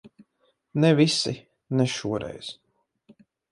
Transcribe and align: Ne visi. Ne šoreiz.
Ne 0.85 0.91
visi. 1.01 1.35
Ne 1.81 1.87
šoreiz. 1.99 2.51